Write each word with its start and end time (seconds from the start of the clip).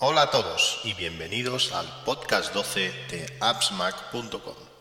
Hola 0.00 0.22
a 0.22 0.30
todos 0.30 0.80
y 0.84 0.94
bienvenidos 0.94 1.72
al 1.72 1.84
podcast 2.04 2.54
12 2.54 2.92
de 3.10 3.36
appsmac.com. 3.40 4.77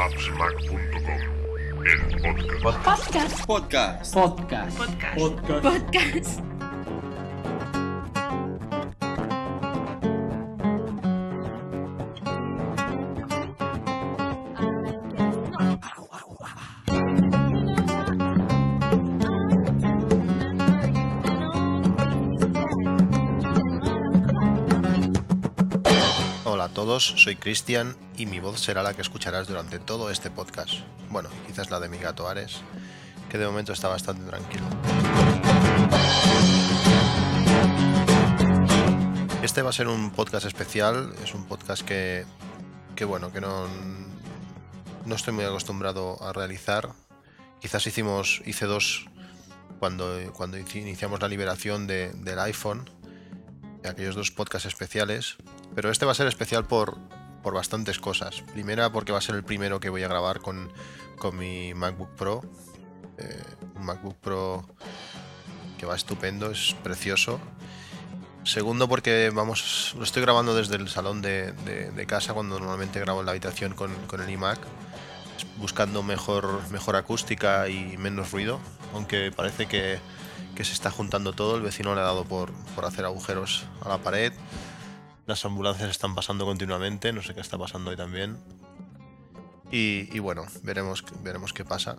appsmac.com, 0.00 1.84
el 1.84 2.00
podcast. 2.62 3.44
Podcast. 3.46 4.14
Podcast. 4.14 4.14
Podcast. 4.14 4.78
Podcast. 5.62 6.40
Hola 26.46 26.64
a 26.64 26.68
todos, 26.70 27.04
soy 27.16 27.36
Cristian 27.36 27.94
y 28.20 28.26
mi 28.26 28.38
voz 28.38 28.60
será 28.60 28.82
la 28.82 28.92
que 28.92 29.00
escucharás 29.00 29.48
durante 29.48 29.78
todo 29.78 30.10
este 30.10 30.30
podcast. 30.30 30.74
Bueno, 31.08 31.30
quizás 31.46 31.70
la 31.70 31.80
de 31.80 31.88
mi 31.88 31.96
gato 31.96 32.28
Ares, 32.28 32.60
que 33.30 33.38
de 33.38 33.46
momento 33.46 33.72
está 33.72 33.88
bastante 33.88 34.28
tranquilo. 34.28 34.64
Este 39.42 39.62
va 39.62 39.70
a 39.70 39.72
ser 39.72 39.88
un 39.88 40.10
podcast 40.10 40.44
especial, 40.44 41.14
es 41.24 41.32
un 41.34 41.46
podcast 41.46 41.82
que, 41.82 42.26
que 42.94 43.06
bueno, 43.06 43.32
que 43.32 43.40
no, 43.40 43.66
no 45.06 45.14
estoy 45.14 45.32
muy 45.32 45.44
acostumbrado 45.44 46.22
a 46.22 46.34
realizar. 46.34 46.90
Quizás 47.58 47.86
hicimos, 47.86 48.42
hice 48.44 48.66
dos 48.66 49.06
cuando, 49.78 50.18
cuando 50.34 50.58
iniciamos 50.58 51.22
la 51.22 51.28
liberación 51.28 51.86
de- 51.86 52.12
del 52.12 52.38
iPhone, 52.38 52.90
aquellos 53.82 54.14
dos 54.14 54.30
podcasts 54.30 54.66
especiales, 54.68 55.36
pero 55.74 55.90
este 55.90 56.04
va 56.04 56.12
a 56.12 56.14
ser 56.14 56.26
especial 56.26 56.66
por, 56.66 56.98
por 57.42 57.54
bastantes 57.54 57.98
cosas. 57.98 58.42
Primera, 58.52 58.90
porque 58.92 59.12
va 59.12 59.18
a 59.18 59.22
ser 59.22 59.34
el 59.34 59.44
primero 59.44 59.80
que 59.80 59.88
voy 59.90 60.02
a 60.02 60.08
grabar 60.08 60.40
con, 60.40 60.70
con 61.18 61.36
mi 61.36 61.74
MacBook 61.74 62.10
Pro. 62.16 62.42
Eh, 63.18 63.42
un 63.76 63.84
MacBook 63.84 64.16
Pro 64.16 64.66
que 65.78 65.86
va 65.86 65.96
estupendo, 65.96 66.50
es 66.50 66.74
precioso. 66.82 67.40
Segundo, 68.44 68.88
porque 68.88 69.30
vamos, 69.34 69.94
lo 69.98 70.04
estoy 70.04 70.22
grabando 70.22 70.54
desde 70.54 70.76
el 70.76 70.88
salón 70.88 71.20
de, 71.22 71.52
de- 71.52 71.90
de 71.90 72.06
casa, 72.06 72.32
cuando 72.32 72.58
normalmente 72.58 72.98
grabo 73.00 73.20
en 73.20 73.26
la 73.26 73.32
habitación 73.32 73.74
con, 73.74 73.94
con 74.06 74.22
el 74.22 74.30
iMac, 74.30 74.58
buscando 75.58 76.02
mejor, 76.02 76.60
mejor 76.70 76.96
acústica 76.96 77.68
y 77.68 77.96
menos 77.98 78.32
ruido, 78.32 78.58
aunque 78.94 79.30
parece 79.30 79.66
que, 79.66 79.98
que 80.54 80.64
se 80.64 80.72
está 80.72 80.90
juntando 80.90 81.34
todo. 81.34 81.56
El 81.56 81.62
vecino 81.62 81.94
le 81.94 82.00
ha 82.00 82.04
dado 82.04 82.24
por, 82.24 82.52
por 82.74 82.86
hacer 82.86 83.04
agujeros 83.04 83.64
a 83.82 83.90
la 83.90 83.98
pared. 83.98 84.32
Las 85.30 85.44
ambulancias 85.44 85.88
están 85.90 86.16
pasando 86.16 86.44
continuamente, 86.44 87.12
no 87.12 87.22
sé 87.22 87.34
qué 87.34 87.40
está 87.40 87.56
pasando 87.56 87.92
hoy 87.92 87.96
también. 87.96 88.36
Y, 89.70 90.18
bueno, 90.18 90.44
veremos, 90.64 91.04
veremos 91.22 91.52
qué 91.52 91.64
pasa. 91.64 91.98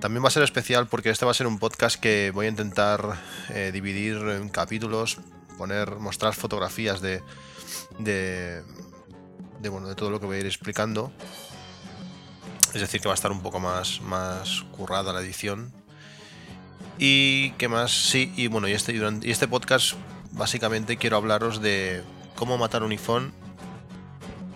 También 0.00 0.24
va 0.24 0.28
a 0.28 0.30
ser 0.30 0.44
especial 0.44 0.86
porque 0.86 1.10
este 1.10 1.26
va 1.26 1.32
a 1.32 1.34
ser 1.34 1.46
un 1.46 1.58
podcast 1.58 2.00
que 2.00 2.30
voy 2.32 2.46
a 2.46 2.48
intentar 2.48 3.20
eh, 3.50 3.70
dividir 3.70 4.16
en 4.16 4.48
capítulos, 4.48 5.18
poner, 5.58 5.96
mostrar 5.96 6.32
fotografías 6.32 7.02
de, 7.02 7.20
de, 7.98 8.62
de, 9.60 9.68
bueno, 9.68 9.86
de 9.86 9.94
todo 9.94 10.08
lo 10.08 10.18
que 10.18 10.24
voy 10.24 10.38
a 10.38 10.40
ir 10.40 10.46
explicando. 10.46 11.12
Es 12.72 12.80
decir, 12.80 13.02
que 13.02 13.08
va 13.08 13.12
a 13.12 13.20
estar 13.20 13.30
un 13.30 13.42
poco 13.42 13.60
más, 13.60 14.00
más 14.00 14.62
currada 14.72 15.12
la 15.12 15.20
edición. 15.20 15.70
Y 16.98 17.50
qué 17.58 17.68
más, 17.68 17.92
sí, 17.92 18.32
y 18.36 18.46
bueno, 18.46 18.68
y 18.68 18.72
este, 18.72 18.94
y 18.94 19.30
este 19.30 19.48
podcast 19.48 19.96
básicamente 20.32 20.96
quiero 20.96 21.18
hablaros 21.18 21.60
de 21.60 22.02
cómo 22.36 22.58
matar 22.58 22.82
un 22.82 22.92
iPhone 22.92 23.32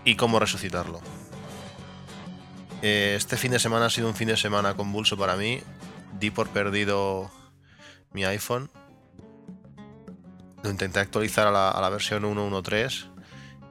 y 0.04 0.16
cómo 0.16 0.38
resucitarlo. 0.38 1.00
Eh, 2.82 3.14
Este 3.16 3.36
fin 3.36 3.50
de 3.52 3.58
semana 3.58 3.86
ha 3.86 3.90
sido 3.90 4.08
un 4.08 4.14
fin 4.14 4.28
de 4.28 4.36
semana 4.36 4.74
convulso 4.74 5.16
para 5.16 5.36
mí. 5.36 5.62
Di 6.18 6.30
por 6.30 6.48
perdido 6.48 7.30
mi 8.12 8.24
iPhone. 8.24 8.70
Lo 10.62 10.70
intenté 10.70 10.98
actualizar 10.98 11.46
a 11.46 11.50
la, 11.50 11.70
a 11.70 11.80
la 11.80 11.88
versión 11.88 12.24
1.1.3 12.24 13.10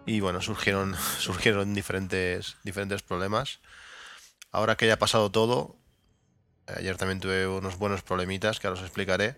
y 0.05 0.21
bueno, 0.21 0.41
surgieron, 0.41 0.95
surgieron 1.19 1.73
diferentes, 1.73 2.55
diferentes 2.63 3.03
problemas. 3.03 3.59
Ahora 4.51 4.77
que 4.77 4.87
ya 4.87 4.93
ha 4.93 4.99
pasado 4.99 5.29
todo, 5.29 5.75
ayer 6.67 6.95
también 6.97 7.19
tuve 7.19 7.45
unos 7.45 7.77
buenos 7.77 8.01
problemitas 8.01 8.59
que 8.59 8.67
ahora 8.67 8.79
os 8.79 8.85
explicaré. 8.85 9.35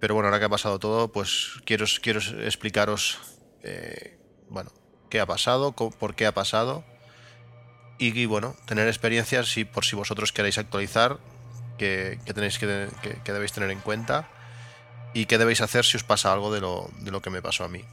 Pero 0.00 0.14
bueno, 0.14 0.28
ahora 0.28 0.38
que 0.38 0.46
ha 0.46 0.50
pasado 0.50 0.78
todo, 0.78 1.12
pues 1.12 1.52
quiero, 1.64 1.84
quiero 2.02 2.20
explicaros, 2.20 3.18
eh, 3.66 4.18
bueno, 4.48 4.70
qué 5.10 5.20
ha 5.20 5.26
pasado, 5.26 5.72
por 5.72 6.14
qué 6.14 6.26
ha 6.26 6.32
pasado. 6.32 6.84
Y, 7.98 8.26
bueno, 8.26 8.54
tener 8.66 8.88
experiencias 8.88 9.48
si, 9.48 9.64
por 9.64 9.84
si 9.84 9.96
vosotros 9.96 10.32
queréis 10.32 10.58
actualizar, 10.58 11.18
que, 11.78 12.18
tenéis 12.26 12.58
que, 12.58 12.66
debéis 13.24 13.52
tener 13.52 13.70
en 13.70 13.80
cuenta. 13.80 14.28
Y 15.14 15.26
qué 15.26 15.38
debéis 15.38 15.62
hacer 15.62 15.84
si 15.84 15.96
os 15.96 16.04
pasa 16.04 16.32
algo 16.32 16.52
de 16.52 16.60
lo, 16.60 16.90
de 17.00 17.10
lo 17.10 17.22
que 17.22 17.30
me 17.30 17.40
pasó 17.40 17.64
a 17.64 17.68
mí. 17.68 17.84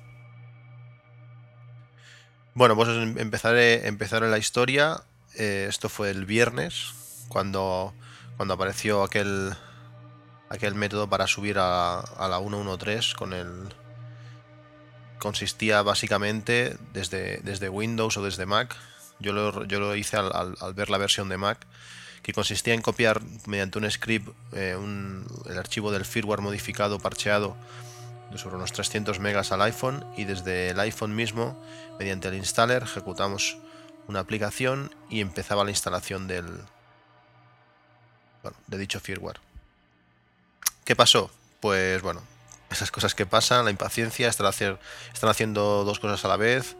Bueno, 2.53 2.75
pues 2.75 2.89
em- 2.89 3.17
empezaré, 3.17 4.29
la 4.29 4.37
historia. 4.37 5.03
Eh, 5.35 5.67
esto 5.69 5.87
fue 5.89 6.11
el 6.11 6.25
viernes, 6.25 7.25
cuando, 7.29 7.93
cuando 8.35 8.53
apareció 8.53 9.03
aquel, 9.03 9.55
aquel 10.49 10.75
método 10.75 11.09
para 11.09 11.27
subir 11.27 11.57
a, 11.59 11.99
a 12.01 12.27
la 12.27 12.39
1.1.3 12.39 13.15
con 13.15 13.33
el... 13.33 13.73
Consistía 15.23 15.81
básicamente 15.83 16.75
desde, 16.91 17.37
desde 17.43 17.69
Windows 17.69 18.17
o 18.17 18.23
desde 18.23 18.45
Mac. 18.45 18.75
Yo 19.19 19.31
lo, 19.31 19.63
yo 19.63 19.79
lo 19.79 19.95
hice 19.95 20.17
al, 20.17 20.57
ver 20.75 20.89
la 20.89 20.97
versión 20.97 21.29
de 21.29 21.37
Mac, 21.37 21.65
que 22.23 22.33
consistía 22.33 22.73
en 22.73 22.81
copiar 22.81 23.21
mediante 23.47 23.79
un 23.79 23.89
script 23.89 24.27
eh, 24.51 24.77
el 25.49 25.57
archivo 25.57 25.93
del 25.93 26.03
firmware 26.03 26.41
modificado, 26.41 26.99
parcheado, 26.99 27.55
de 28.31 28.37
sobre 28.37 28.57
unos 28.57 28.73
300 28.73 29.21
megas 29.21 29.53
al 29.53 29.61
iPhone 29.61 30.05
y 30.17 30.25
desde 30.25 30.71
el 30.71 30.79
iPhone 30.81 31.15
mismo, 31.15 31.57
mediante 31.97 32.27
el 32.27 32.33
installer, 32.33 32.83
ejecutamos 32.83 33.57
una 34.09 34.19
aplicación 34.19 34.93
y 35.09 35.21
empezaba 35.21 35.63
la 35.63 35.69
instalación 35.69 36.27
del 36.27 36.47
bueno, 38.41 38.57
de 38.67 38.77
dicho 38.77 38.99
firmware. 38.99 39.39
¿Qué 40.83 40.97
pasó? 40.97 41.31
Pues 41.61 42.01
bueno, 42.01 42.23
esas 42.73 42.91
cosas 42.91 43.15
que 43.15 43.25
pasan, 43.25 43.65
la 43.65 43.71
impaciencia, 43.71 44.27
están, 44.27 44.47
haciendo 45.29 45.83
dos 45.83 45.99
cosas 45.99 46.23
a 46.25 46.27
la 46.27 46.37
vez, 46.37 46.75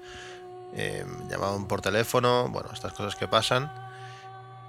eh, 0.75 1.05
llamaban 1.29 1.67
por 1.67 1.81
teléfono, 1.81 2.49
bueno, 2.49 2.69
estas 2.73 2.93
cosas 2.93 3.15
que 3.15 3.27
pasan. 3.27 3.71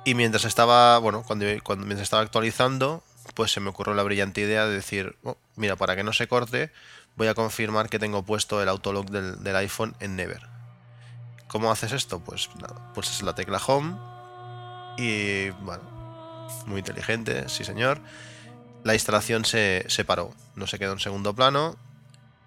Y 0.05 0.15
mientras 0.15 0.45
estaba, 0.45 0.99
bueno, 0.99 1.23
cuando, 1.27 1.47
cuando 1.63 1.87
mientras 1.87 2.05
estaba 2.05 2.23
actualizando, 2.23 3.03
pues 3.35 3.53
se 3.53 3.61
me 3.61 3.71
ocurrió 3.71 3.95
la 3.95 4.03
brillante 4.03 4.43
idea 4.43 4.67
de 4.67 4.75
decir, 4.75 5.17
"Oh, 5.25 5.37
mira, 5.57 5.77
para 5.77 5.97
que 5.97 6.05
no 6.05 6.13
se 6.13 6.29
corte, 6.29 6.71
voy 7.17 7.29
a 7.29 7.35
confirmar 7.35 7.89
que 7.89 7.99
tengo 7.99 8.23
puesto 8.23 8.63
el 8.63 8.69
autolock 8.69 9.09
del, 9.11 9.43
del 9.43 9.57
iPhone 9.57 9.95
en 10.01 10.17
Never. 10.17 10.43
¿Cómo 11.49 11.71
haces 11.71 11.93
esto? 11.93 12.21
Pues 12.21 12.49
nada, 12.61 12.93
pulsas 12.95 13.23
la 13.23 13.35
tecla 13.35 13.59
Home 13.67 13.97
y 14.97 15.51
bueno, 15.51 15.83
muy 16.67 16.81
inteligente, 16.81 17.49
sí 17.49 17.65
señor. 17.65 18.01
La 18.85 18.95
instalación 18.95 19.45
se, 19.45 19.85
se 19.89 20.05
paró, 20.05 20.33
no 20.55 20.67
se 20.67 20.79
quedó 20.79 20.93
en 20.93 21.01
segundo 21.01 21.35
plano 21.35 21.77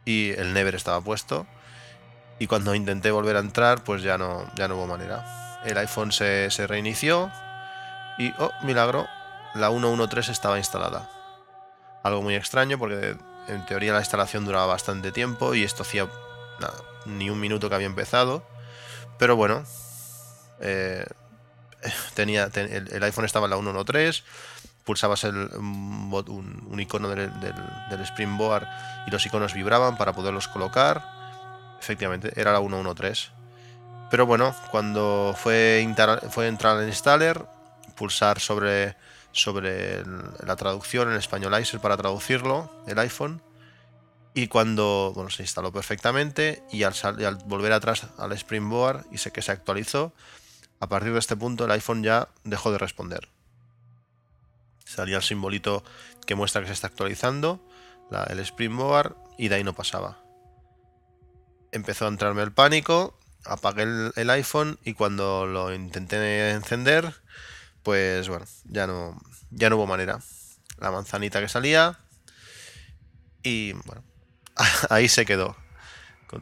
y 0.06 0.30
el 0.31 0.54
Never 0.54 0.75
estaba 0.75 1.01
puesto. 1.01 1.45
Y 2.39 2.48
cuando 2.48 2.75
intenté 2.75 3.12
volver 3.12 3.36
a 3.36 3.39
entrar, 3.39 3.84
pues 3.84 4.04
ya 4.04 4.18
no, 4.18 4.50
ya 4.56 4.68
no 4.68 4.75
hubo 4.75 4.88
manera. 4.88 5.60
El 5.66 5.78
iPhone 5.80 6.12
se, 6.12 6.51
se 6.51 6.68
reinició 6.68 7.31
y, 8.18 8.31
oh, 8.38 8.51
milagro, 8.63 9.07
la 9.56 9.69
113 9.69 10.31
estaba 10.31 10.57
instalada. 10.57 11.10
Algo 12.04 12.22
muy 12.22 12.36
extraño 12.36 12.78
porque 12.78 13.18
en 13.48 13.66
teoría 13.66 13.94
la 13.94 14.00
instalación 14.00 14.45
duraba 14.45 14.68
bastante 14.68 15.12
tiempo 15.12 15.56
y 15.56 15.63
esto 15.63 15.83
hacía 15.83 16.07
nada, 16.60 16.78
ni 17.06 17.30
un 17.30 17.40
minuto 17.40 17.69
que 17.69 17.75
había 17.75 17.88
empezado. 17.88 18.48
Pero 19.18 19.36
bueno, 19.36 19.63
eh, 20.60 21.06
tenía, 22.13 22.50
el, 22.54 23.04
iPhone 23.04 23.25
estaba 23.25 23.45
en 23.45 23.51
la 23.51 23.57
113, 23.57 24.24
pulsabas 24.88 25.25
el, 25.25 25.36
un, 25.36 26.80
icono 26.80 27.10
del, 27.10 27.30
del, 27.42 28.01
Springboard 28.06 28.66
y 29.06 29.12
los 29.12 29.25
iconos 29.25 29.54
vibraban 29.54 29.98
para 29.98 30.13
poderlos 30.13 30.48
colocar. 30.48 31.04
Efectivamente, 31.80 32.31
era 32.39 32.54
la 32.54 32.60
113. 32.60 33.30
Pero 34.10 34.25
bueno, 34.25 34.56
cuando 34.72 35.36
fue, 35.38 35.86
fue 36.31 36.48
entrar 36.48 36.78
al 36.78 36.88
installer, 36.88 37.45
pulsar 37.98 38.39
sobre, 38.39 38.95
sobre 39.34 40.04
la 40.45 40.56
traducción 40.56 41.12
en 41.12 41.18
Españolizer 41.18 41.81
para 41.81 41.98
traducirlo, 41.98 42.72
el 42.88 42.98
iPhone, 43.00 43.42
y 44.33 44.48
cuando 44.48 45.12
bueno, 45.13 45.30
se 45.30 45.44
instaló 45.44 45.74
perfectamente 45.74 46.63
y 46.72 46.83
al, 46.83 46.94
al, 47.04 47.36
volver 47.45 47.74
atrás 47.74 48.07
al 48.18 48.31
Springboard 48.31 49.06
y 49.12 49.18
sé 49.18 49.31
que 49.31 49.42
se 49.42 49.51
actualizó, 49.51 50.13
a 50.80 50.88
partir 50.88 51.12
de 51.12 51.19
este 51.19 51.36
punto 51.36 51.66
el 51.66 51.72
iPhone 51.72 52.04
ya 52.04 52.30
dejó 52.45 52.72
de 52.72 52.78
responder. 52.78 53.28
Salía 54.88 55.18
el 55.18 55.24
simbolito 55.24 55.84
que 56.25 56.36
muestra 56.36 56.62
que 56.62 56.68
se 56.68 56.74
está 56.74 56.88
actualizando, 56.88 57.62
el 58.30 58.39
Springboard, 58.39 59.18
y 59.38 59.50
de 59.50 59.56
ahí 59.56 59.63
no 59.63 59.74
pasaba. 59.74 60.18
Empezó 61.74 62.06
a 62.06 62.07
entrarme 62.07 62.42
el 62.42 62.54
pánico, 62.54 63.19
apagué 63.44 63.84
el, 64.16 64.30
iPhone 64.30 64.80
y 64.86 64.94
cuando 64.94 65.45
lo 65.45 65.74
intenté 65.74 66.51
encender, 66.51 67.13
pues 67.84 68.30
bueno, 68.30 68.45
ya 68.63 68.88
no, 68.88 69.22
ya 69.51 69.69
no 69.69 69.75
hubo 69.75 69.88
manera. 69.88 70.19
La 70.80 70.90
manzanita 70.90 71.42
que 71.42 71.50
salía 71.50 72.00
y 73.44 73.74
bueno, 73.74 74.04
ahí 74.90 75.10
se 75.10 75.25
quedó. 75.25 75.57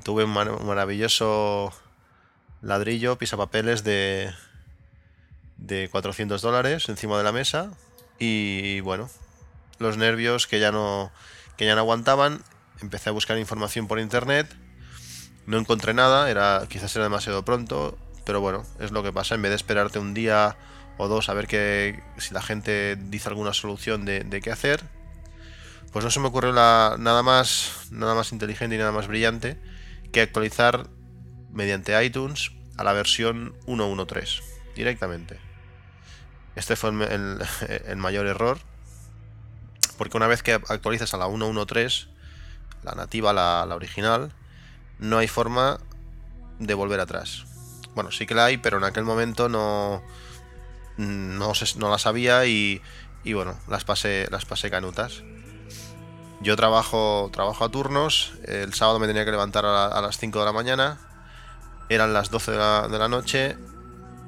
Tuve 0.03 0.23
un 0.23 0.31
maravilloso 0.31 1.73
ladrillo, 2.61 3.17
pisapapeles 3.17 3.83
de, 3.83 4.31
de 5.57 5.89
400 5.89 6.41
dólares 6.43 6.89
encima 6.89 7.17
de 7.17 7.23
la 7.23 7.31
mesa. 7.31 7.75
Y 8.19 8.79
bueno, 8.81 9.09
los 9.79 9.97
nervios 9.97 10.47
que 10.47 10.59
ya 10.59 10.71
no, 10.71 11.11
que 11.57 11.65
ya 11.65 11.75
no 11.75 11.81
aguantaban. 11.81 12.41
Empecé 12.81 13.09
a 13.09 13.13
buscar 13.13 13.37
información 13.37 13.87
por 13.87 13.99
internet. 13.99 14.53
No 15.45 15.57
encontré 15.57 15.93
nada, 15.93 16.29
era, 16.29 16.63
quizás 16.69 16.95
era 16.95 17.05
demasiado 17.05 17.45
pronto, 17.45 17.97
pero 18.25 18.41
bueno, 18.41 18.63
es 18.79 18.91
lo 18.91 19.03
que 19.03 19.13
pasa. 19.13 19.35
En 19.35 19.41
vez 19.41 19.51
de 19.51 19.57
esperarte 19.57 19.99
un 19.99 20.13
día 20.13 20.57
o 20.97 21.07
dos 21.07 21.29
a 21.29 21.33
ver 21.33 21.47
que, 21.47 22.01
si 22.17 22.33
la 22.33 22.41
gente 22.41 22.95
dice 22.95 23.29
alguna 23.29 23.53
solución 23.53 24.05
de, 24.05 24.21
de 24.21 24.41
qué 24.41 24.51
hacer, 24.51 24.83
pues 25.95 26.03
no 26.03 26.11
se 26.11 26.19
me 26.19 26.27
ocurrió 26.27 26.51
nada, 26.51 27.23
más, 27.23 27.87
nada 27.89 28.15
más 28.15 28.33
inteligente 28.33 28.75
y 28.75 28.79
nada 28.79 28.91
más 28.91 29.07
brillante 29.07 29.57
que 30.11 30.19
actualizar 30.19 30.87
mediante 31.53 32.03
iTunes 32.03 32.51
a 32.75 32.83
la 32.83 32.91
versión 32.91 33.53
1.1.3 33.65 34.41
directamente. 34.75 35.44
Este 36.55 36.75
fue 36.75 36.89
el, 37.87 37.97
mayor 37.97 38.27
error, 38.27 38.59
porque 39.97 40.17
una 40.17 40.27
vez 40.27 40.43
que 40.43 40.53
actualizas 40.53 41.13
a 41.13 41.17
la 41.17 41.27
1.1.3, 41.27 42.07
la 42.83 42.93
nativa, 42.93 43.33
la, 43.33 43.63
original, 43.75 44.31
no 44.99 45.17
hay 45.17 45.27
forma 45.27 45.79
de 46.59 46.73
volver 46.73 46.99
atrás. 46.99 47.45
Bueno, 47.95 48.11
sí 48.11 48.25
que 48.25 48.35
la 48.35 48.45
hay, 48.45 48.57
pero 48.57 48.77
en 48.77 48.83
aquel 48.83 49.03
momento 49.03 49.49
no, 49.49 50.03
no, 50.97 51.53
no 51.77 51.89
la 51.89 51.97
sabía 51.97 52.45
y, 52.45 52.81
y 53.23 53.33
bueno, 53.33 53.57
las 53.67 53.83
pasé, 53.83 54.27
las 54.31 54.45
pasé 54.45 54.69
canutas. 54.69 55.23
Yo 56.41 56.55
trabajo, 56.55 57.29
trabajo 57.33 57.65
a 57.65 57.69
turnos, 57.69 58.33
el 58.43 58.73
sábado 58.73 58.99
me 58.99 59.07
tenía 59.07 59.25
que 59.25 59.31
levantar 59.31 59.65
a, 59.65 59.99
las 60.01 60.17
5 60.17 60.37
de 60.39 60.45
la 60.45 60.51
mañana, 60.51 60.99
eran 61.89 62.13
las 62.13 62.29
12 62.29 62.51
de 62.51 62.57
la, 62.57 63.07
noche, 63.07 63.57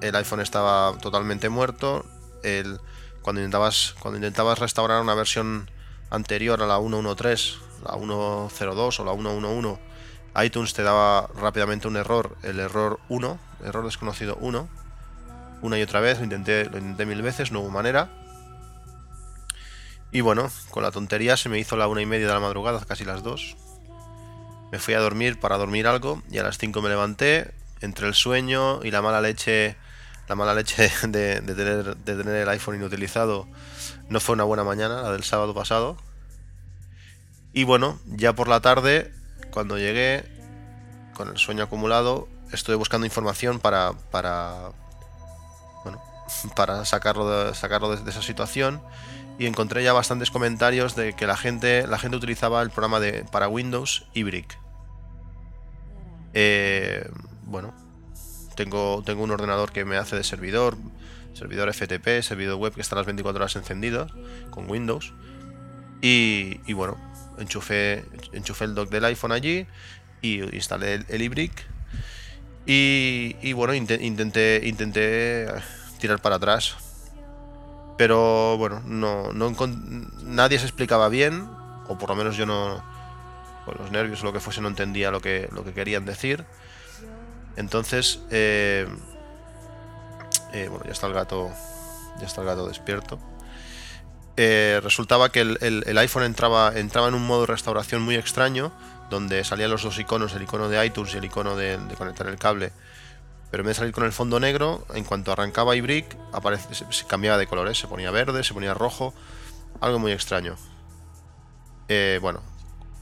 el 0.02 0.16
iPhone 0.16 0.40
estaba 0.40 0.98
totalmente 1.00 1.50
muerto, 1.50 2.06
el, 2.44 2.80
cuando, 3.22 3.42
intentabas, 3.42 4.60
restaurar 4.60 5.02
una 5.02 5.16
versión 5.16 5.70
anterior 6.10 6.62
a 6.62 6.68
la 6.68 6.80
1.1.3, 6.80 7.58
la 7.84 7.92
1.02 7.94 9.00
o 9.00 9.06
la 9.06 9.12
1.1.1, 9.12 9.80
iTunes 10.46 10.74
te 10.74 10.84
daba 10.84 11.28
rápidamente 11.36 11.88
un 11.88 11.98
error, 11.98 12.38
el 12.44 12.60
error 12.60 13.00
1, 13.10 13.40
error 13.66 13.86
desconocido 13.86 14.38
1, 14.40 14.70
una 15.62 15.80
y 15.80 15.82
otra 15.82 16.00
vez, 16.00 16.20
lo 16.20 16.24
intenté, 16.24 16.66
lo 16.66 16.78
intenté 16.78 17.06
mil 17.06 17.22
veces, 17.22 17.52
no 17.52 17.62
hubo 17.62 17.70
manera. 17.70 18.10
Y 20.12 20.22
bueno, 20.22 20.50
con 20.70 20.84
la 20.84 20.92
tontería 20.92 21.36
se 21.36 21.50
me 21.50 21.60
hizo 21.60 21.76
la 21.76 21.88
una 21.88 22.02
y 22.02 22.06
media 22.06 22.28
de 22.28 22.34
la 22.34 22.40
madrugada, 22.40 22.80
casi 22.86 23.04
las 23.04 23.24
dos. 23.24 23.58
Me 24.72 24.80
fui 24.80 24.94
a 24.94 25.00
dormir 25.00 25.40
para 25.40 25.58
dormir 25.58 25.88
algo 25.88 26.22
y 26.30 26.38
a 26.38 26.44
las 26.44 26.58
5 26.58 26.82
me 26.82 26.90
levanté, 26.90 27.54
entre 27.82 28.08
el 28.08 28.14
sueño 28.14 28.84
y 28.84 28.92
la 28.92 29.02
mala 29.02 29.22
leche, 29.22 29.76
la 30.28 30.36
mala 30.36 30.54
leche 30.54 30.92
de, 31.08 31.42
tener, 31.42 32.36
el 32.36 32.50
iPhone 32.50 32.76
inutilizado. 32.76 33.48
No 34.10 34.20
fue 34.20 34.34
una 34.34 34.44
buena 34.44 34.64
mañana, 34.64 35.02
la 35.02 35.12
del 35.12 35.24
sábado 35.24 35.54
pasado. 35.54 35.98
Y 37.54 37.64
bueno, 37.64 38.00
ya 38.06 38.34
por 38.34 38.48
la 38.48 38.62
tarde, 38.62 39.14
cuando 39.52 39.78
llegué, 39.78 40.26
con 41.14 41.30
el 41.30 41.38
sueño 41.38 41.64
acumulado, 41.64 42.28
estuve 42.52 42.76
buscando 42.76 43.06
información 43.06 43.60
para, 43.60 43.94
para 44.12 44.72
bueno, 45.84 46.02
para 46.56 46.86
sacarlo 46.86 47.30
de, 47.30 47.56
sacarlo 47.56 47.96
de 47.96 48.10
esa 48.10 48.22
situación 48.22 48.82
y 49.40 49.46
encontré 49.46 49.84
ya 49.84 49.94
bastantes 49.94 50.32
comentarios 50.32 50.96
de 50.96 51.14
que 51.14 51.28
la 51.28 51.38
gente, 51.38 51.88
la 51.88 52.00
gente 52.00 52.18
utilizaba 52.18 52.62
el 52.62 52.70
programa 52.70 53.00
de, 53.00 53.24
para 53.32 53.48
Windows 53.48 54.08
iBrick. 54.14 54.58
Eh, 56.34 57.10
bueno, 57.44 57.74
tengo, 58.58 59.02
tengo 59.06 59.24
un 59.24 59.32
ordenador 59.32 59.72
que 59.72 59.86
me 59.86 59.96
hace 59.96 60.18
de 60.18 60.26
servidor, 60.26 60.76
servidor 61.34 61.74
FTP, 61.74 62.22
servidor 62.22 62.58
web 62.58 62.74
que 62.74 62.82
está 62.82 62.98
las 62.98 63.06
24 63.06 63.42
horas 63.42 63.56
encendido 63.56 64.08
con 64.50 64.70
Windows. 64.70 65.14
Y, 66.02 66.60
y 66.66 66.74
bueno, 66.74 66.98
enchufé, 67.38 68.04
enchufé 68.34 68.66
el 68.66 68.76
dock 68.76 68.90
del 68.90 69.06
iPhone 69.06 69.32
allí 69.32 69.66
y 70.22 70.44
instalé 70.54 71.06
el, 71.08 71.22
iBrick. 71.22 71.54
Y, 72.66 73.38
y, 73.42 73.54
bueno, 73.54 73.74
intenté, 73.74 74.62
intenté 74.68 75.48
tirar 76.00 76.22
para 76.22 76.36
atrás 76.36 76.76
pero 77.98 78.58
bueno, 78.58 78.82
no, 78.86 79.34
no 79.34 79.54
nadie 80.24 80.60
se 80.60 80.66
explicaba 80.66 81.10
bien, 81.10 81.50
o 81.88 81.98
por 81.98 82.10
lo 82.10 82.16
menos 82.16 82.38
yo 82.38 82.46
no, 82.46 82.84
con 83.66 83.76
los 83.80 83.92
nervios 83.92 84.22
o 84.22 84.26
lo 84.26 84.34
que 84.34 84.40
fuese, 84.40 84.62
no 84.62 84.68
entendía 84.68 85.10
lo 85.10 85.20
que, 85.20 85.50
lo 85.52 85.64
que 85.64 85.74
querían 85.74 86.06
decir. 86.06 86.46
Entonces, 87.58 88.22
eh, 88.32 88.88
eh, 90.54 90.68
bueno, 90.70 90.86
ya 90.86 90.92
está 90.92 91.08
el 91.08 91.14
gato, 91.14 91.52
ya 92.20 92.26
está 92.26 92.42
el 92.42 92.48
gato 92.48 92.68
despierto. 92.68 93.20
Eh, 94.38 94.80
resultaba 94.84 95.32
que 95.32 95.42
el, 95.42 95.98
iPhone 95.98 96.24
entraba, 96.24 96.72
entraba 96.76 97.08
en 97.08 97.16
un 97.16 97.26
modo 97.26 97.42
de 97.42 97.48
restauración 97.48 98.04
muy 98.04 98.16
extraño, 98.16 98.72
donde 99.10 99.44
salían 99.44 99.72
los 99.72 99.84
dos 99.84 99.98
iconos, 100.00 100.34
el 100.34 100.44
icono 100.44 100.70
de 100.70 100.86
iTunes 100.86 101.14
y 101.14 101.18
el 101.18 101.26
icono 101.26 101.56
de 101.56 101.80
conectar 101.98 102.28
el 102.28 102.38
cable 102.38 102.72
pero 103.50 103.62
en 103.62 103.68
vez 103.68 103.78
de 103.78 103.82
salir 103.82 103.94
con 103.94 104.04
el 104.04 104.12
fondo 104.12 104.40
negro, 104.40 104.86
en 104.94 105.04
cuanto 105.04 105.32
arrancaba 105.32 105.76
iBrick, 105.76 106.18
aparece, 106.34 106.74
se, 106.74 107.06
cambiaba 107.06 107.38
de 107.38 107.48
colores, 107.48 107.80
se 107.80 107.88
ponía 107.88 108.12
verde, 108.12 108.44
se 108.44 108.54
ponía 108.54 108.74
rojo, 108.74 109.14
algo 109.80 110.00
muy 110.00 110.12
extraño. 110.12 110.56
Eh, 111.88 112.20
bueno, 112.22 112.42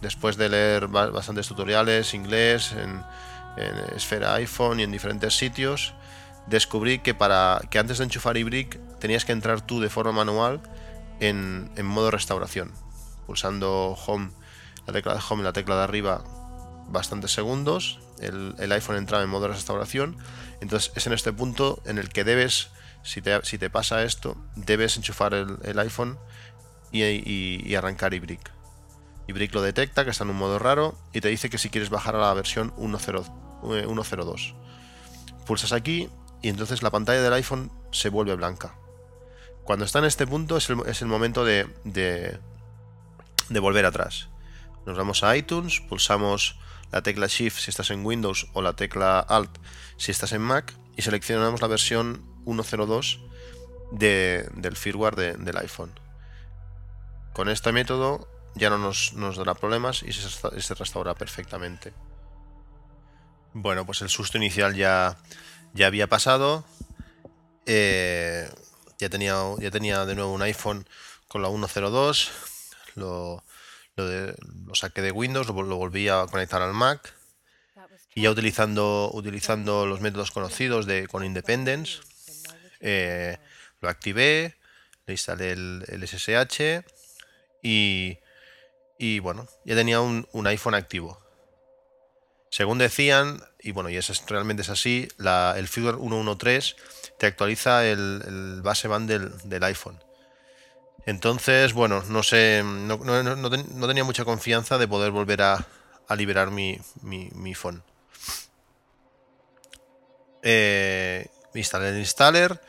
después 0.02 0.38
de 0.38 0.50
leer 0.50 0.88
bastantes 0.88 1.48
tutoriales, 1.48 2.14
inglés, 2.14 2.74
en, 2.74 3.02
Esfera 3.96 4.36
iPhone 4.36 4.80
y 4.80 4.84
en 4.84 4.92
diferentes 4.92 5.38
sitios, 5.38 5.94
descubrí 6.48 7.00
que 7.00 7.14
para 7.14 7.62
que 7.70 7.80
antes 7.80 7.98
de 7.98 8.04
enchufar 8.04 8.38
iBrick 8.38 8.80
tenías 9.00 9.26
que 9.26 9.32
entrar 9.32 9.62
tú 9.62 9.80
de 9.80 9.90
forma 9.90 10.12
manual 10.12 10.62
en, 11.20 11.72
en 11.76 11.86
modo 11.86 12.12
restauración, 12.12 12.72
pulsando 13.26 13.98
Home, 14.06 14.32
la 14.86 14.94
tecla 14.94 15.14
de 15.14 15.22
Home 15.30 15.42
y 15.42 15.46
la 15.46 15.54
tecla 15.54 15.76
de 15.78 15.84
arriba 15.84 16.24
bastantes 16.88 17.32
segundos 17.32 18.00
el, 18.20 18.72
iPhone 18.72 18.98
entraba 18.98 19.24
en 19.24 19.30
modo 19.30 19.48
restauración. 19.48 20.18
Entonces 20.62 20.92
es 20.96 21.08
en 21.08 21.14
este 21.14 21.34
punto 21.34 21.82
en 21.86 21.98
el 21.98 22.10
que 22.10 22.24
debes, 22.24 22.70
si 23.04 23.22
te, 23.22 23.70
pasa 23.70 24.04
esto, 24.04 24.38
debes 24.56 24.98
enchufar 24.98 25.34
el, 25.34 25.80
iPhone 25.80 26.18
y, 26.92 27.76
arrancar 27.76 28.14
iBrick. 28.14 28.52
iBrick 29.28 29.54
lo 29.54 29.62
detecta, 29.62 30.04
que 30.04 30.12
está 30.12 30.24
en 30.24 30.32
un 30.32 30.38
modo 30.38 30.60
raro, 30.60 30.98
y 31.14 31.22
te 31.22 31.30
dice 31.30 31.50
que 31.50 31.58
si 31.58 31.70
quieres 31.70 31.90
bajar 31.90 32.16
a 32.16 32.20
la 32.20 32.34
versión 32.34 32.74
1.02. 33.66 34.52
Eh, 34.52 34.56
Pulsas 35.46 35.74
aquí 35.74 36.10
y 36.42 36.50
entonces 36.50 36.84
la 36.84 36.92
pantalla 36.92 37.22
del 37.22 37.34
iPhone 37.34 37.72
se 37.92 38.10
vuelve 38.10 38.36
blanca. 38.36 38.76
Cuando 39.64 39.86
está 39.86 40.00
en 40.00 40.06
este 40.06 40.28
punto 40.28 40.58
es 40.58 40.70
el, 40.70 41.08
momento 41.08 41.44
de, 41.44 42.40
volver 43.50 43.86
atrás. 43.86 44.30
Nos 44.86 44.98
vamos 44.98 45.24
a 45.24 45.36
iTunes, 45.36 45.82
pulsamos 45.82 46.60
la 46.92 47.02
tecla 47.02 47.28
Shift 47.28 47.60
si 47.60 47.72
estás 47.72 47.90
en 47.90 48.06
Windows 48.06 48.48
o 48.54 48.62
la 48.62 48.74
tecla 48.74 49.20
Alt 49.20 49.58
si 49.98 50.12
estás 50.12 50.34
en 50.34 50.42
Mac 50.42 50.74
y 50.96 51.02
seleccionamos 51.02 51.62
la 51.62 51.68
versión 51.68 52.24
1.02 52.46 53.22
del 53.92 54.76
firmware 54.76 55.38
del 55.38 55.58
iPhone. 55.58 55.92
Con 57.34 57.50
este 57.50 57.72
método 57.72 58.28
ya 58.56 58.70
no 58.70 58.78
nos, 58.78 59.14
dará 59.36 59.54
problemas 59.54 60.04
y 60.04 60.14
se, 60.14 60.76
restaura 60.76 61.14
perfectamente. 61.16 61.94
Bueno, 63.58 63.86
pues 63.86 64.02
el 64.02 64.10
susto 64.10 64.38
inicial 64.38 64.76
ya, 64.76 65.18
ya 65.74 65.88
había 65.88 66.08
pasado. 66.08 66.66
Eh, 67.66 68.50
ya, 69.00 69.10
tenía, 69.10 69.36
ya 69.60 69.72
tenía 69.72 70.06
de 70.06 70.14
nuevo 70.14 70.34
un 70.34 70.42
iPhone 70.42 70.86
con 71.30 71.42
la 71.42 71.48
1.02. 71.48 72.32
Lo, 72.96 73.42
lo, 73.96 74.76
saqué 74.76 75.02
de 75.02 75.12
Windows, 75.12 75.48
lo, 75.48 75.54
volví 75.54 76.10
a 76.10 76.26
conectar 76.30 76.62
al 76.62 76.74
Mac. 76.74 77.14
Y 78.14 78.24
ya 78.24 78.32
utilizando, 78.32 79.10
utilizando 79.14 79.86
los 79.86 80.02
métodos 80.02 80.32
conocidos 80.32 80.86
de, 80.86 81.08
con 81.08 81.24
Independence, 81.24 82.02
eh, 82.82 83.38
lo 83.80 83.88
activé, 83.88 84.58
le 85.06 85.14
instalé 85.14 85.54
el, 85.54 85.86
el 85.88 86.06
SSH 86.06 86.84
y, 87.64 88.18
y 89.00 89.20
bueno, 89.20 89.48
ya 89.64 89.76
tenía 89.76 90.02
un, 90.02 90.28
iPhone 90.46 90.76
activo. 90.76 91.25
Según 92.56 92.78
decían, 92.78 93.44
y 93.60 93.74
bueno, 93.74 93.90
y 93.90 93.98
eso 93.98 94.14
es, 94.14 94.26
realmente 94.28 94.62
es 94.62 94.70
así, 94.70 95.10
el 95.20 95.68
firmware 95.68 95.98
113 95.98 96.76
te 97.20 97.26
actualiza 97.26 97.86
el, 97.86 98.62
base 98.64 98.88
band 98.88 99.10
del, 99.10 99.64
iPhone. 99.66 100.02
Entonces, 101.06 101.74
bueno, 101.74 102.02
no 102.08 102.24
sé, 102.24 102.64
no, 102.64 103.88
tenía 103.88 104.06
mucha 104.06 104.24
confianza 104.24 104.78
de 104.78 104.88
poder 104.88 105.12
volver 105.12 105.42
a, 105.42 105.68
liberar 106.16 106.50
mi, 106.50 106.80
mi, 107.02 107.54
phone. 107.56 107.84
Eh, 110.42 111.28
instalé 111.56 111.90
el 111.90 112.00
installer, 112.00 112.62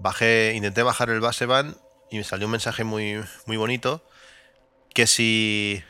bajé, 0.00 0.54
intenté 0.56 0.82
bajar 0.82 1.08
el 1.08 1.20
base 1.20 1.46
band 1.46 1.76
y 2.10 2.16
me 2.16 2.24
salió 2.24 2.48
un 2.48 2.52
mensaje 2.52 2.82
muy, 2.82 3.22
muy 3.46 3.56
bonito 3.56 4.04
que 4.92 5.06
si 5.06 5.84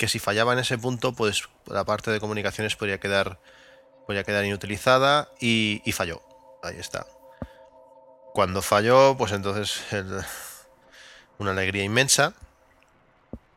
que 0.00 0.08
si 0.08 0.18
fallaba 0.18 0.54
en 0.54 0.60
ese 0.60 0.78
punto, 0.78 1.12
pues 1.12 1.50
la 1.66 1.84
parte 1.84 2.10
de 2.10 2.20
comunicaciones 2.20 2.74
podría 2.74 2.98
quedar 2.98 3.38
podría 4.06 4.24
quedar 4.24 4.46
inutilizada 4.46 5.28
y, 5.40 5.82
falló. 5.92 6.22
Ahí 6.62 6.78
está. 6.78 7.06
Cuando 8.32 8.62
falló, 8.62 9.18
pues 9.18 9.32
entonces 9.32 9.82
una 11.38 11.50
alegría 11.50 11.84
inmensa. 11.84 12.32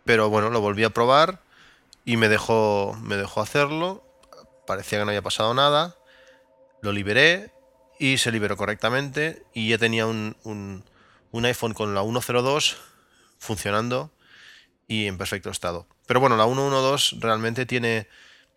Pero 0.04 0.30
bueno, 0.30 0.50
lo 0.50 0.60
volví 0.60 0.84
a 0.84 0.90
probar 0.90 1.40
y 2.04 2.18
me 2.18 2.28
dejó 2.28 2.94
me 3.02 3.16
dejó 3.16 3.40
hacerlo. 3.40 4.04
Parecía 4.68 5.00
que 5.00 5.06
no 5.06 5.12
había 5.12 5.22
pasado 5.22 5.54
nada. 5.54 5.96
Lo 6.82 6.92
liberé 6.92 7.54
y 8.00 8.18
se 8.18 8.34
liberó 8.34 8.58
correctamente 8.58 9.46
y 9.54 9.70
ya 9.70 9.78
tenía 9.78 10.08
un, 10.08 10.36
un, 10.44 10.84
un 11.32 11.46
iPhone 11.46 11.74
con 11.74 11.96
la 11.96 12.02
102 12.02 12.76
funcionando 13.40 14.12
y 14.88 15.08
en 15.08 15.18
perfecto 15.18 15.50
estado. 15.50 15.88
Pero 16.06 16.20
bueno, 16.20 16.38
la 16.38 16.46
112 16.46 17.18
realmente 17.20 17.66
tiene, 17.66 18.08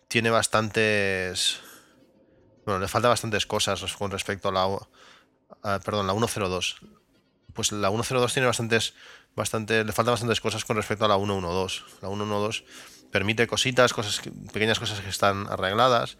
tiene 0.07 0.29
bastantes... 0.29 1.59
Bueno, 2.65 2.79
le 2.79 2.87
falta 2.87 3.07
bastantes 3.07 3.45
cosas 3.45 3.81
con 3.93 4.11
respecto 4.11 4.49
a 4.49 4.51
la... 4.51 5.79
perdón, 5.79 6.07
la 6.07 6.13
102. 6.13 6.77
Pues 7.53 7.71
la 7.71 7.89
102 7.89 8.33
tiene 8.33 8.45
bastantes, 8.45 8.93
bastante, 9.35 9.83
le 9.83 9.93
falta 9.93 10.11
bastantes 10.11 10.41
cosas 10.41 10.65
con 10.65 10.75
respecto 10.75 11.05
a 11.05 11.07
la 11.07 11.17
112. 11.17 11.81
La 12.01 12.09
112 12.09 12.65
permite 13.11 13.47
cositas, 13.47 13.93
cosas, 13.93 14.21
pequeñas 14.51 14.79
cosas 14.79 14.99
que 14.99 15.09
están 15.09 15.47
arregladas. 15.49 16.17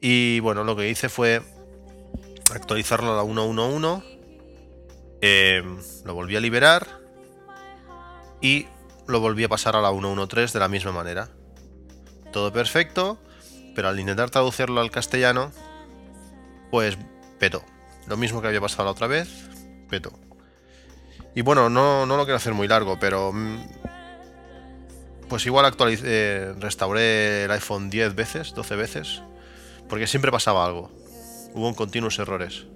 Y 0.00 0.40
bueno, 0.40 0.62
lo 0.64 0.76
que 0.76 0.88
hice 0.88 1.08
fue 1.08 1.42
actualizarlo 2.54 3.12
a 3.12 3.16
la 3.16 3.24
111. 3.24 4.18
Eh, 5.20 5.62
lo 6.04 6.14
volví 6.14 6.36
a 6.36 6.40
liberar 6.40 6.86
y 8.40 8.66
lo 9.08 9.20
volví 9.20 9.42
a 9.42 9.48
pasar 9.48 9.74
a 9.74 9.80
la 9.80 9.90
113 9.90 10.52
de 10.52 10.60
la 10.60 10.68
misma 10.68 10.92
manera. 10.92 11.30
Todo 12.30 12.52
perfecto, 12.52 13.18
pero 13.74 13.88
al 13.88 13.98
intentar 13.98 14.30
traducirlo 14.30 14.80
al 14.80 14.90
castellano, 14.90 15.50
pues 16.70 16.98
petó. 17.38 17.64
Lo 18.06 18.16
mismo 18.16 18.40
que 18.40 18.48
había 18.48 18.60
pasado 18.60 18.84
la 18.84 18.90
otra 18.90 19.06
vez, 19.06 19.28
petó. 19.88 20.12
Y 21.34 21.40
bueno, 21.40 21.70
no, 21.70 22.04
no 22.04 22.16
lo 22.16 22.24
quiero 22.24 22.36
hacer 22.36 22.54
muy 22.54 22.68
largo, 22.68 22.98
pero... 23.00 23.32
Mm, 23.32 23.66
pues 25.28 25.44
igual 25.46 25.66
actualicé, 25.66 26.04
eh, 26.06 26.52
restauré 26.58 27.44
el 27.44 27.50
iPhone 27.50 27.90
10 27.90 28.14
veces, 28.14 28.54
12 28.54 28.76
veces, 28.76 29.22
porque 29.88 30.06
siempre 30.06 30.30
pasaba 30.30 30.64
algo. 30.64 30.90
Hubo 31.54 31.74
continuos 31.74 32.18
errores. 32.18 32.66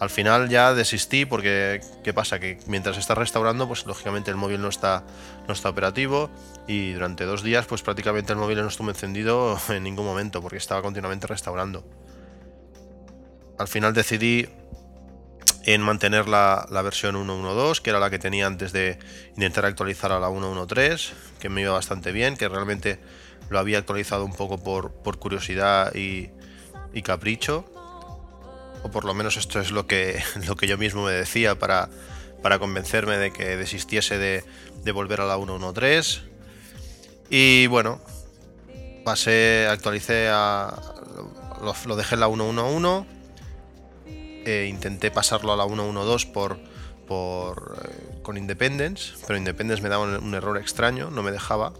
Al 0.00 0.08
final 0.08 0.48
ya 0.48 0.72
desistí 0.72 1.26
porque, 1.26 1.82
¿qué 2.02 2.14
pasa? 2.14 2.40
Que 2.40 2.58
mientras 2.66 2.96
está 2.96 3.14
restaurando, 3.14 3.68
pues 3.68 3.84
lógicamente 3.84 4.30
el 4.30 4.38
móvil 4.38 4.62
no 4.62 4.68
está, 4.68 5.04
no 5.46 5.52
está 5.52 5.68
operativo 5.68 6.30
y 6.66 6.92
durante 6.92 7.26
dos 7.26 7.42
días, 7.42 7.66
pues 7.66 7.82
prácticamente 7.82 8.32
el 8.32 8.38
móvil 8.38 8.62
no 8.62 8.68
estuvo 8.68 8.88
encendido 8.88 9.60
en 9.68 9.82
ningún 9.82 10.06
momento 10.06 10.40
porque 10.40 10.56
estaba 10.56 10.80
continuamente 10.80 11.26
restaurando. 11.26 11.84
Al 13.58 13.68
final 13.68 13.92
decidí 13.92 14.48
en 15.64 15.82
mantener 15.82 16.28
la, 16.28 16.66
versión 16.82 17.14
1.1.2, 17.16 17.82
que 17.82 17.90
era 17.90 18.00
la 18.00 18.08
que 18.08 18.18
tenía 18.18 18.46
antes 18.46 18.72
de 18.72 18.98
intentar 19.36 19.66
actualizar 19.66 20.12
a 20.12 20.18
la 20.18 20.30
1.1.3, 20.30 21.10
que 21.38 21.50
me 21.50 21.60
iba 21.60 21.72
bastante 21.72 22.10
bien, 22.12 22.38
que 22.38 22.48
realmente 22.48 22.98
lo 23.50 23.58
había 23.58 23.76
actualizado 23.76 24.24
un 24.24 24.32
poco 24.32 24.56
por, 24.56 25.18
curiosidad 25.18 25.94
y, 25.94 26.30
y 26.94 27.02
capricho 27.02 27.70
o 28.82 28.90
por 28.90 29.04
lo 29.04 29.14
menos 29.14 29.36
esto 29.36 29.60
es 29.60 29.70
lo 29.70 29.86
que, 29.86 30.22
lo 30.46 30.56
que 30.56 30.66
yo 30.66 30.78
mismo 30.78 31.04
me 31.04 31.12
decía 31.12 31.58
para, 31.58 31.88
para 32.42 32.58
convencerme 32.58 33.16
de 33.18 33.32
que 33.32 33.56
desistiese 33.56 34.18
de, 34.18 34.92
volver 34.92 35.20
a 35.20 35.26
la 35.26 35.38
1.1.3. 35.38 36.22
Y 37.28 37.66
bueno, 37.68 38.00
pasé, 39.04 39.68
actualicé 39.70 40.28
a. 40.30 40.74
Lo, 41.86 41.96
dejé 41.96 42.14
en 42.14 42.20
la 42.20 42.28
1.1.1. 42.28 43.06
E 44.46 44.66
intenté 44.66 45.10
pasarlo 45.10 45.52
a 45.52 45.56
la 45.56 45.64
1.1.2 45.64 46.32
por, 46.32 46.58
por, 47.06 47.78
eh, 47.84 48.20
con 48.22 48.38
Independence, 48.38 49.12
pero 49.26 49.36
Independence 49.36 49.82
me 49.82 49.90
daba 49.90 50.04
un, 50.04 50.34
error 50.34 50.56
extraño, 50.56 51.10
no 51.10 51.22
me 51.22 51.30
dejaba. 51.30 51.74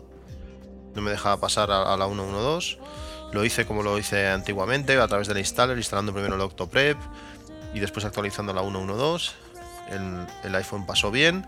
No 0.94 1.02
me 1.02 1.10
dejaba 1.10 1.40
pasar 1.40 1.70
a, 1.70 1.94
a 1.94 1.96
la 1.96 2.06
1.1.2. 2.06 2.78
Lo 3.32 3.44
hice 3.44 3.64
como 3.64 3.82
lo 3.82 3.98
hice 3.98 4.28
antiguamente, 4.28 4.96
a 4.98 5.06
través 5.06 5.28
del 5.28 5.38
installer, 5.38 5.76
instalando 5.76 6.12
primero 6.12 6.34
el 6.34 6.40
Octoprep 6.40 6.98
y 7.72 7.80
después 7.80 8.04
actualizando 8.04 8.52
la 8.52 8.62
1.1.2. 8.62 9.32
El, 9.90 10.26
el 10.44 10.54
iPhone 10.54 10.86
pasó 10.86 11.10
bien, 11.10 11.46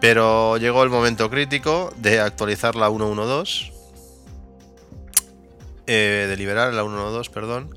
pero 0.00 0.56
llegó 0.56 0.82
el 0.82 0.90
momento 0.90 1.30
crítico 1.30 1.92
de 1.96 2.20
actualizar 2.20 2.76
la 2.76 2.90
1.1.2. 2.90 3.72
Eh, 5.86 6.26
de 6.28 6.36
liberar 6.36 6.72
la 6.72 6.84
1.1.2, 6.84 7.30
perdón. 7.30 7.76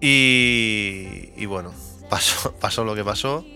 Y, 0.00 1.32
y 1.36 1.46
bueno, 1.46 1.72
pasó, 2.08 2.52
pasó 2.60 2.84
lo 2.84 2.94
que 2.94 3.04
pasó. 3.04 3.46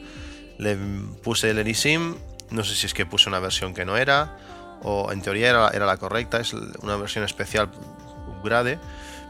Le 0.58 0.76
puse 1.22 1.50
el 1.50 1.58
eSIM. 1.58 2.16
No 2.50 2.64
sé 2.64 2.74
si 2.74 2.86
es 2.86 2.94
que 2.94 3.04
puse 3.04 3.28
una 3.28 3.40
versión 3.40 3.74
que 3.74 3.84
no 3.84 3.96
era 3.96 4.38
o 4.84 5.10
en 5.10 5.22
teoría 5.22 5.50
era, 5.50 5.86
la 5.86 5.96
correcta, 5.96 6.38
es 6.38 6.52
una 6.52 6.96
versión 6.96 7.24
especial 7.24 7.70
grade, 8.44 8.78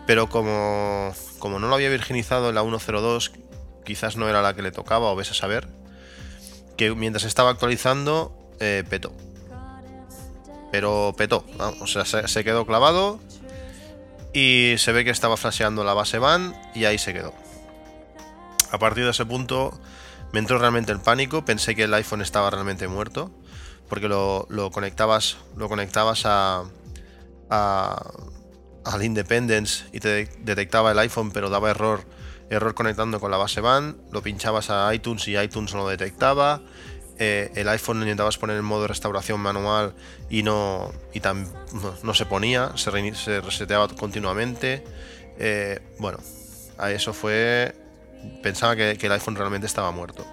pero 0.06 0.28
como, 0.28 1.14
como 1.38 1.58
no 1.58 1.68
lo 1.68 1.76
había 1.76 1.88
virginizado 1.88 2.49
en 2.49 2.56
la 2.56 2.62
1.02, 2.62 3.30
quizás 3.84 4.16
no 4.16 4.28
era 4.28 4.42
la 4.42 4.54
que 4.54 4.62
le 4.62 4.73
tocaba, 4.73 5.11
o 5.11 5.16
ves 5.16 5.30
a 5.30 5.34
saber, 5.34 5.68
que 6.76 6.94
mientras 6.94 7.25
estaba 7.25 7.50
actualizando, 7.50 8.37
eh, 8.58 8.82
petó. 8.88 9.12
Pero 10.73 11.14
petó, 11.16 11.44
o 11.80 11.87
sea, 11.87 12.04
se, 12.04 12.44
quedó 12.44 12.66
clavado 12.66 13.20
y 14.32 14.75
se 14.78 14.90
ve 14.90 15.04
que 15.04 15.11
estaba 15.11 15.37
flasheando 15.37 15.84
la 15.84 15.94
base 15.94 16.18
van 16.18 16.61
y 16.75 16.84
ahí 16.84 16.99
se 16.99 17.14
quedó. 17.14 17.32
A 18.73 18.78
partir 18.80 19.04
de 19.04 19.11
ese 19.11 19.25
punto 19.25 19.78
me 20.32 20.40
entró 20.40 20.58
realmente 20.58 20.90
el 20.90 21.00
pánico, 21.00 21.44
pensé 21.44 21.76
que 21.76 21.84
el 21.84 21.94
iPhone 21.94 22.23
estaba 22.23 22.50
realmente 22.50 22.88
muerto 22.88 23.30
porque 23.94 24.08
lo, 24.08 24.70
conectabas, 24.72 25.36
lo 25.56 25.68
conectabas 25.68 26.24
a, 26.26 26.64
al 27.48 29.04
Independence 29.04 29.84
y 29.92 30.00
te 30.00 30.28
detectaba 30.40 30.90
el 30.90 30.98
iPhone, 30.98 31.30
pero 31.30 31.48
daba 31.48 31.70
error, 31.70 32.00
error 32.50 32.74
conectando 32.74 33.20
con 33.20 33.30
la 33.30 33.36
base 33.36 33.60
band. 33.60 33.94
Lo 34.10 34.20
pinchabas 34.20 34.68
a 34.70 34.92
iTunes 34.92 35.28
y 35.28 35.38
iTunes 35.38 35.74
no 35.74 35.82
lo 35.82 35.88
detectaba. 35.88 36.60
Eh, 37.20 37.52
el 37.54 37.68
iPhone 37.68 38.02
intentabas 38.02 38.36
poner 38.36 38.56
en 38.56 38.64
modo 38.64 38.88
restauración 38.88 39.38
manual 39.38 39.94
y 40.28 40.42
no, 40.42 40.90
y 41.12 41.20
no, 42.02 42.14
se 42.14 42.26
ponía, 42.26 42.72
se, 42.76 42.90
reseteaba 42.90 43.86
continuamente. 43.86 44.82
Eh, 45.38 45.78
bueno, 46.00 46.18
a 46.78 46.90
eso 46.90 47.12
fue. 47.12 47.76
Pensaba 48.42 48.74
que 48.74 48.98
el 49.00 49.12
iPhone 49.12 49.36
realmente 49.36 49.68
estaba 49.68 49.92
muerto. 49.92 50.26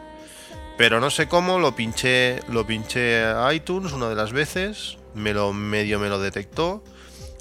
Pero 0.78 1.00
no 1.00 1.10
sé 1.10 1.28
cómo, 1.28 1.60
lo 1.60 1.75
pinché, 1.75 2.40
lo 2.48 2.66
pinché 2.66 3.24
a 3.24 3.54
iTunes 3.54 3.94
una 3.94 4.10
de 4.10 4.16
las 4.16 4.32
veces, 4.32 4.98
me 5.13 5.34
lo 5.34 5.54
medio 5.54 6.00
me 6.00 6.10
lo 6.10 6.20
detectó 6.20 6.84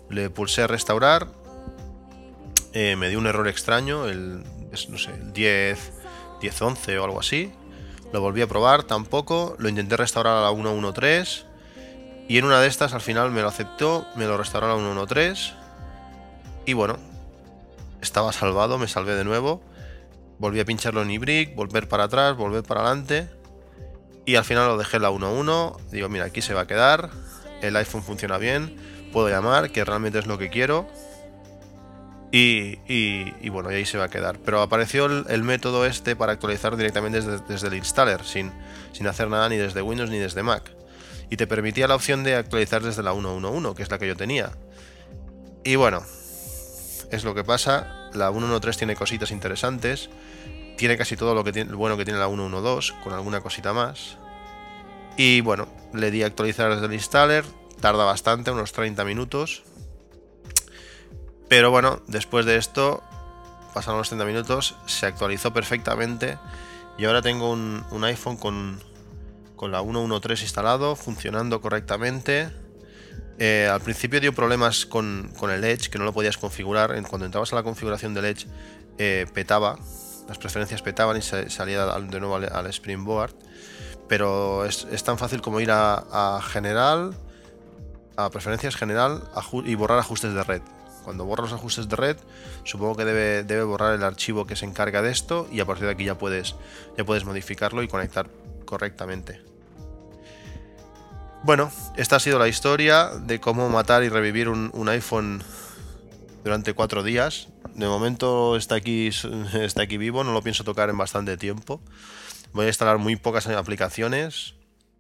Le 0.08 0.30
pulsé 0.30 0.66
restaurar. 0.66 1.28
Eh, 2.72 2.96
me 2.96 3.08
dio 3.08 3.18
un 3.18 3.26
error 3.26 3.49
extraño, 3.49 4.08
el, 4.08 4.42
no 4.88 4.99
sé, 4.99 5.10
el 5.12 5.32
10, 5.32 5.92
10, 6.40 6.62
11 6.62 6.99
o 6.99 7.04
algo 7.04 7.20
así. 7.20 7.52
Lo 8.12 8.20
volví 8.20 8.42
a 8.42 8.46
probar, 8.46 8.82
tampoco. 8.84 9.56
Lo 9.58 9.68
intenté 9.68 9.96
restaurar 9.96 10.37
a 10.37 10.40
la 10.40 10.50
1.1.3. 10.50 11.44
Y 12.28 12.38
en 12.38 12.44
una 12.44 12.60
de 12.60 12.68
estas 12.68 12.92
al 12.92 13.00
final 13.00 13.30
me 13.30 13.42
lo 13.42 13.49
aceptó, 13.49 14.06
me 14.16 14.26
lo 14.26 14.37
restauró 14.37 14.66
a 14.66 14.76
la 14.76 14.76
1.1.3. 14.76 15.54
Y 16.66 16.72
bueno, 16.75 16.99
estaba 18.00 18.32
salvado, 18.32 18.78
me 18.78 18.88
salvé 18.88 19.14
de 19.14 19.25
nuevo. 19.25 19.60
Volví 20.40 20.59
a 20.59 20.64
pincharlo 20.64 21.02
en 21.02 21.11
iBrick, 21.11 21.54
volver 21.54 21.87
para 21.87 22.04
atrás, 22.04 22.35
volver 22.35 22.62
para 22.62 22.80
adelante. 22.80 23.28
Y 24.25 24.37
al 24.37 24.44
final 24.44 24.68
lo 24.68 24.78
dejé 24.78 24.97
en 24.97 25.02
la 25.02 25.11
1.1. 25.11 25.76
Digo, 25.90 26.09
mira, 26.09 26.25
aquí 26.25 26.40
se 26.40 26.54
va 26.54 26.62
a 26.62 26.66
quedar. 26.66 27.11
El 27.61 27.76
iPhone 27.76 28.02
funciona 28.02 28.38
bien. 28.38 28.75
Puedo 29.12 29.28
llamar, 29.28 29.70
que 29.70 29.85
realmente 29.85 30.18
es 30.18 30.26
lo 30.26 30.38
que 30.38 30.49
quiero. 30.49 30.88
Y, 32.32 33.50
bueno, 33.50 33.70
y 33.70 33.75
ahí 33.75 33.85
se 33.85 33.99
va 33.99 34.04
a 34.04 34.09
quedar. 34.09 34.38
Pero 34.38 34.62
apareció 34.62 35.04
el, 35.04 35.42
método 35.42 35.85
este 35.85 36.16
para 36.16 36.32
actualizar 36.32 36.75
directamente 36.75 37.20
desde, 37.20 37.66
el 37.66 37.75
installer, 37.75 38.25
sin, 38.25 38.50
sin 38.92 39.06
hacer 39.09 39.28
nada 39.28 39.47
ni 39.50 39.59
desde 39.59 39.82
Windows 39.82 40.09
ni 40.09 40.18
desde 40.18 40.42
Mac. 40.42 40.73
Y 41.28 41.37
te 41.37 41.47
permitía 41.47 41.87
la 41.87 41.97
opción 41.97 42.25
de 42.25 42.37
actualizar 42.37 42.82
desde 42.82 43.02
la 43.02 43.12
1.1.1, 43.12 43.75
que 43.75 43.82
es 43.82 43.90
la 43.90 43.99
que 43.99 44.09
yo 44.09 44.16
tenía. 44.16 44.52
Y 45.64 45.76
bueno, 45.76 46.02
es 47.11 47.25
lo 47.25 47.35
que 47.35 47.44
pasa. 47.44 48.00
La 48.14 48.30
1.1.3 48.30 48.76
tiene 48.76 48.96
cositas 48.96 49.30
interesantes. 49.30 50.10
Tiene 50.76 50.96
casi 50.96 51.16
todo 51.16 51.34
lo 51.34 51.44
que 51.44 51.52
tiene, 51.52 51.72
bueno 51.74 51.96
que 51.96 52.04
tiene 52.04 52.18
la 52.18 52.28
1.1.2, 52.28 53.00
con 53.02 53.12
alguna 53.12 53.40
cosita 53.40 53.72
más. 53.72 54.16
Y 55.16 55.42
bueno, 55.42 55.68
le 55.92 56.10
di 56.10 56.22
a 56.22 56.26
actualizar 56.26 56.72
desde 56.72 56.86
el 56.86 56.94
installer. 56.94 57.44
Tarda 57.80 58.04
bastante, 58.04 58.50
unos 58.50 58.72
30 58.72 59.04
minutos. 59.04 59.62
Pero 61.48 61.70
bueno, 61.70 62.00
después 62.06 62.46
de 62.46 62.56
esto, 62.56 63.02
pasaron 63.74 63.98
los 63.98 64.08
30 64.08 64.24
minutos, 64.24 64.76
se 64.86 65.06
actualizó 65.06 65.52
perfectamente. 65.52 66.38
Y 66.96 67.06
ahora 67.06 67.22
tengo 67.22 67.50
un, 67.50 68.04
iPhone 68.04 68.36
con, 68.36 68.80
con 69.56 69.72
la 69.72 69.82
1.1.3 69.82 70.42
instalado, 70.42 70.96
funcionando 70.96 71.60
correctamente. 71.60 72.50
Eh, 73.38 73.68
al 73.70 73.80
principio 73.80 74.20
dio 74.20 74.34
problemas 74.34 74.84
con, 74.84 75.32
el 75.42 75.64
Edge, 75.64 75.88
que 75.88 75.99
no 75.99 76.04
lo 76.04 76.12
podías 76.12 76.37
configurar. 76.37 76.90
Cuando 77.08 77.26
entrabas 77.26 77.52
a 77.52 77.56
la 77.56 77.62
configuración 77.62 78.14
del 78.14 78.26
Edge, 78.26 78.46
eh, 78.99 79.26
petaba, 79.32 79.78
las 80.28 80.38
preferencias 80.38 80.82
petaban 80.82 81.16
y 81.16 81.22
salía 81.22 81.87
de 81.87 82.20
nuevo 82.20 82.37
al, 82.37 82.66
Springboard. 82.66 83.32
Pero 84.08 84.64
es, 84.64 85.04
tan 85.04 85.18
fácil 85.18 85.40
como 85.40 85.60
ir 85.60 85.70
a, 85.70 86.40
General, 86.42 87.14
a 88.16 88.28
Preferencias 88.30 88.76
General 88.76 89.22
y 89.64 89.75
borrar 89.75 89.99
ajustes 89.99 90.34
de 90.34 90.42
red. 90.42 90.62
Cuando 91.04 91.25
borra 91.25 91.44
los 91.44 91.52
ajustes 91.52 91.88
de 91.88 91.96
red, 91.96 92.16
supongo 92.64 92.96
que 92.96 93.04
debe, 93.04 93.42
debe, 93.42 93.62
borrar 93.62 93.94
el 93.94 94.04
archivo 94.04 94.46
que 94.46 94.54
se 94.54 94.66
encarga 94.66 95.00
de 95.00 95.10
esto 95.10 95.49
y 95.50 95.60
a 95.60 95.64
partir 95.64 95.87
de 95.87 95.92
aquí 95.92 96.04
ya 96.04 96.18
puedes, 96.18 96.56
ya 96.96 97.04
puedes 97.04 97.25
modificarlo 97.25 97.82
y 97.82 97.88
conectar 97.88 98.28
correctamente. 98.66 99.40
Bueno, 101.42 101.73
esta 101.97 102.16
ha 102.16 102.20
sido 102.20 102.38
la 102.38 102.49
historia 102.49 103.09
de 103.09 103.40
cómo 103.40 103.68
matar 103.68 104.02
y 104.02 104.09
revivir 104.09 104.49
un, 104.49 104.88
iPhone 104.88 105.42
durante 106.44 106.75
cuatro 106.75 107.02
días. 107.02 107.49
De 107.75 107.87
momento 107.87 108.56
está 108.56 108.75
aquí, 108.75 109.09
está 109.54 109.82
aquí 109.82 109.97
vivo, 109.97 110.23
no 110.25 110.32
lo 110.32 110.42
pienso 110.42 110.64
tocar 110.64 110.90
en 110.90 110.99
bastante 110.99 111.37
tiempo. 111.37 111.80
Voy 112.52 112.66
a 112.66 112.68
instalar 112.68 112.99
muy 112.99 113.16
pocas 113.16 113.47
aplicaciones. 113.47 114.54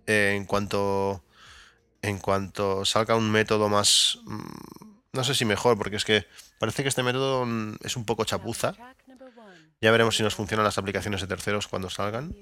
Eh, 0.06 0.34
en 0.36 0.46
cuanto 0.46 1.22
en 2.02 2.18
cuanto 2.18 2.86
salga 2.86 3.14
un 3.14 3.30
método 3.30 3.68
más 3.68 4.18
mm, 4.24 4.80
no 5.12 5.24
sé 5.24 5.34
si 5.34 5.44
mejor, 5.44 5.76
porque 5.76 5.96
es 5.96 6.04
que 6.04 6.26
parece 6.58 6.82
que 6.82 6.88
este 6.88 7.02
método 7.02 7.46
es 7.82 7.96
un 7.96 8.04
poco 8.04 8.24
chapuza. 8.24 8.74
Ya 9.80 9.90
veremos 9.90 10.16
si 10.16 10.22
nos 10.22 10.34
funcionan 10.34 10.64
las 10.64 10.78
aplicaciones 10.78 11.20
de 11.20 11.26
terceros 11.26 11.66
cuando 11.66 11.90
salgan. 11.90 12.34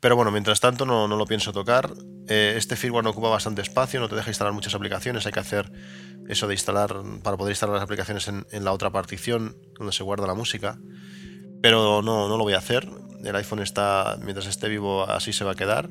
Pero 0.00 0.16
bueno, 0.16 0.30
mientras 0.30 0.60
tanto 0.60 0.86
no, 0.86 1.06
lo 1.06 1.26
pienso 1.26 1.52
tocar. 1.52 1.92
Eh, 2.26 2.54
este 2.56 2.74
firmware 2.74 3.04
no 3.04 3.10
ocupa 3.10 3.28
bastante 3.28 3.60
espacio, 3.60 4.00
no 4.00 4.08
te 4.08 4.16
deja 4.16 4.30
instalar 4.30 4.54
muchas 4.54 4.74
aplicaciones. 4.74 5.26
Hay 5.26 5.32
que 5.32 5.40
hacer 5.40 5.70
eso 6.26 6.46
de 6.46 6.54
instalar, 6.54 6.96
para 7.22 7.36
poder 7.36 7.52
instalar 7.52 7.74
las 7.74 7.84
aplicaciones 7.84 8.26
en, 8.28 8.64
la 8.64 8.72
otra 8.72 8.90
partición 8.90 9.56
donde 9.76 9.92
se 9.92 10.02
guarda 10.02 10.26
la 10.26 10.34
música. 10.34 10.78
Pero 11.60 12.00
no, 12.00 12.28
no 12.28 12.38
lo 12.38 12.44
voy 12.44 12.54
a 12.54 12.58
hacer. 12.58 12.88
El 13.22 13.36
iPhone 13.36 13.60
está, 13.60 14.18
mientras 14.22 14.46
esté 14.46 14.70
vivo, 14.70 15.04
así 15.04 15.34
se 15.34 15.44
va 15.44 15.52
a 15.52 15.54
quedar. 15.54 15.90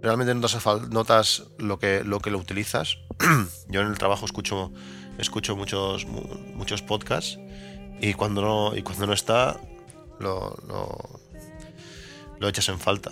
Realmente 0.00 0.34
notas, 0.34 0.66
notas 0.90 1.42
lo, 1.58 1.78
que, 1.78 2.02
lo 2.02 2.20
que 2.20 2.30
lo 2.30 2.38
utilizas. 2.38 2.96
Yo 3.68 3.82
en 3.82 3.88
el 3.88 3.98
trabajo 3.98 4.24
escucho, 4.24 4.72
escucho 5.18 5.54
muchos, 5.54 6.06
muchos 6.06 6.80
podcasts 6.80 7.38
y 8.00 8.14
cuando 8.14 8.40
no, 8.40 8.76
y 8.76 8.82
cuando 8.82 9.06
no 9.06 9.12
está, 9.12 9.60
lo 10.18 10.56
echas 12.48 12.68
en 12.68 12.78
falta. 12.78 13.10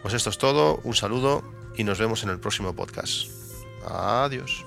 Pues 0.00 0.14
esto 0.14 0.30
es 0.30 0.38
todo, 0.38 0.80
un 0.84 0.94
saludo 0.94 1.42
y 1.76 1.84
nos 1.84 1.98
vemos 1.98 2.22
en 2.22 2.30
el 2.30 2.38
próximo 2.38 2.74
podcast. 2.74 3.28
Adiós. 3.84 4.64